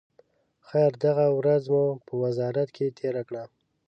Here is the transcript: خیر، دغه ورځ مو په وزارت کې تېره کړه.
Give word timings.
خیر، 0.67 0.91
دغه 1.05 1.25
ورځ 1.39 1.63
مو 1.73 1.85
په 2.05 2.13
وزارت 2.23 2.69
کې 2.75 2.95
تېره 2.99 3.21
کړه. 3.29 3.43